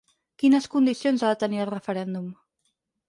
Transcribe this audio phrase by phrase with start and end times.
[0.43, 2.29] Quines condicions ha de tenir el referèndum?